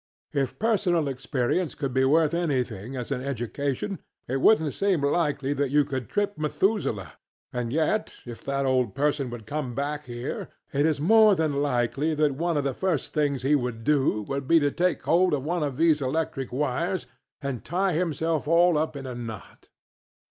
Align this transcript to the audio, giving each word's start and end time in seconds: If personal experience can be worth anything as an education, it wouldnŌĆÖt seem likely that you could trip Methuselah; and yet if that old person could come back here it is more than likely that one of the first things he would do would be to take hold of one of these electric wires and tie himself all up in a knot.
If 0.33 0.57
personal 0.57 1.07
experience 1.07 1.75
can 1.75 1.93
be 1.93 2.05
worth 2.05 2.33
anything 2.33 2.95
as 2.95 3.11
an 3.11 3.21
education, 3.21 3.99
it 4.27 4.37
wouldnŌĆÖt 4.37 4.73
seem 4.73 5.03
likely 5.03 5.53
that 5.53 5.69
you 5.69 5.85
could 5.85 6.09
trip 6.09 6.39
Methuselah; 6.39 7.13
and 7.53 7.71
yet 7.71 8.15
if 8.25 8.43
that 8.45 8.65
old 8.65 8.95
person 8.95 9.29
could 9.29 9.45
come 9.45 9.75
back 9.75 10.05
here 10.05 10.49
it 10.73 10.87
is 10.87 10.99
more 10.99 11.35
than 11.35 11.61
likely 11.61 12.15
that 12.15 12.33
one 12.33 12.57
of 12.57 12.63
the 12.63 12.73
first 12.73 13.13
things 13.13 13.43
he 13.43 13.53
would 13.53 13.83
do 13.83 14.23
would 14.23 14.47
be 14.47 14.59
to 14.59 14.71
take 14.71 15.03
hold 15.03 15.35
of 15.35 15.43
one 15.43 15.61
of 15.61 15.77
these 15.77 16.01
electric 16.01 16.51
wires 16.51 17.05
and 17.39 17.63
tie 17.63 17.93
himself 17.93 18.47
all 18.47 18.79
up 18.79 18.95
in 18.95 19.05
a 19.05 19.13
knot. 19.13 19.69